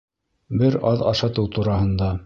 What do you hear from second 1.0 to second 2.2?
ашатыу тураһында